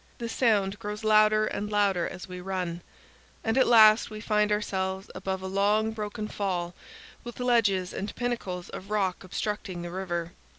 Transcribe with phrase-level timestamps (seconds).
[0.17, 2.81] The sound grows louder and louder as we run,
[3.43, 6.73] and at last we find ourselves above a long, broken fall,
[7.23, 9.05] with ledges and pinnacles of 250 CANYONS OF THE COLORADO.
[9.07, 10.31] rock obstructing the river.